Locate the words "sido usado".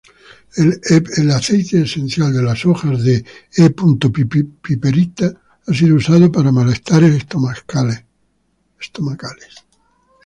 5.75-6.31